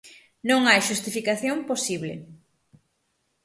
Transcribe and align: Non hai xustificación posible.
Non 0.49 0.61
hai 0.65 0.79
xustificación 0.89 1.57
posible. 1.69 2.13